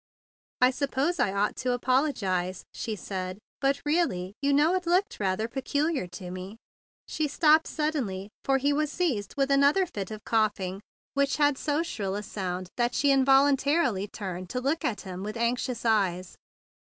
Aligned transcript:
"I 0.61 0.71
suppose 0.71 1.19
I 1.19 1.31
ought 1.31 1.55
to 1.57 1.73
apologize," 1.73 2.65
she 2.73 2.95
said. 2.95 3.37
"But 3.59 3.79
really, 3.85 4.33
you 4.41 4.51
know, 4.51 4.73
it 4.73 4.87
looked 4.87 5.19
rather 5.19 5.47
peculiar 5.47 6.07
to 6.13 6.31
me—" 6.31 6.57
She 7.07 7.27
stopped 7.27 7.67
suddenly, 7.67 8.31
for 8.43 8.57
he 8.57 8.73
was 8.73 8.91
seized 8.91 9.35
with 9.37 9.51
another 9.51 9.85
fit 9.85 10.09
of 10.09 10.23
coughing, 10.25 10.81
which 11.13 11.37
had 11.37 11.55
so 11.55 11.83
shrill 11.83 12.15
a 12.15 12.23
sound 12.23 12.71
that 12.77 12.95
she 12.95 13.11
involuntarily 13.11 14.07
turned 14.07 14.49
to 14.49 14.59
look 14.59 14.83
at 14.83 15.01
him 15.01 15.21
with 15.21 15.37
anxious 15.37 15.85
eyes. 15.85 16.33